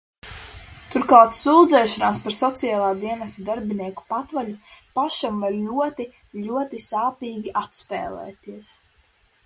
Turklāt 0.93 1.35
sūdzēšanās 1.39 2.21
par 2.23 2.35
Sociālā 2.37 2.87
dienesta 3.03 3.45
darbinieku 3.51 4.07
patvaļu 4.15 4.57
pašam 4.97 5.39
var 5.45 5.57
ļoti, 5.61 6.11
ļoti 6.49 6.85
sāpīgi 6.91 7.59
atspēlēties. 7.67 8.79